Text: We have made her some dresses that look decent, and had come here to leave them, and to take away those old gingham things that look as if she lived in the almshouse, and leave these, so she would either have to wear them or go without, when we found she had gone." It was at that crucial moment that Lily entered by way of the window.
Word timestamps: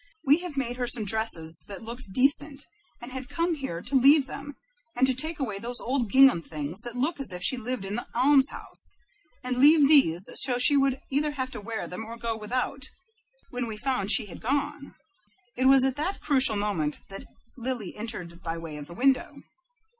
We 0.25 0.39
have 0.39 0.57
made 0.57 0.77
her 0.77 0.87
some 0.87 1.05
dresses 1.05 1.63
that 1.67 1.83
look 1.83 1.99
decent, 2.11 2.65
and 3.03 3.11
had 3.11 3.29
come 3.29 3.53
here 3.53 3.83
to 3.83 3.93
leave 3.95 4.25
them, 4.25 4.55
and 4.95 5.05
to 5.05 5.13
take 5.13 5.37
away 5.37 5.59
those 5.59 5.79
old 5.79 6.09
gingham 6.09 6.41
things 6.41 6.81
that 6.81 6.95
look 6.97 7.19
as 7.19 7.31
if 7.31 7.43
she 7.43 7.55
lived 7.55 7.85
in 7.85 7.93
the 7.97 8.07
almshouse, 8.15 8.95
and 9.43 9.57
leave 9.59 9.87
these, 9.87 10.27
so 10.33 10.57
she 10.57 10.75
would 10.75 10.99
either 11.11 11.33
have 11.33 11.51
to 11.51 11.61
wear 11.61 11.87
them 11.87 12.03
or 12.03 12.17
go 12.17 12.35
without, 12.35 12.87
when 13.51 13.67
we 13.67 13.77
found 13.77 14.11
she 14.11 14.25
had 14.25 14.41
gone." 14.41 14.95
It 15.55 15.65
was 15.65 15.83
at 15.83 15.97
that 15.97 16.19
crucial 16.19 16.55
moment 16.55 17.01
that 17.09 17.23
Lily 17.55 17.93
entered 17.95 18.41
by 18.41 18.57
way 18.57 18.77
of 18.77 18.87
the 18.87 18.95
window. 18.95 19.43